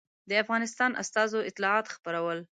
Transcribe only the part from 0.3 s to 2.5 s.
افغانستان استازو اطلاعات خپرول.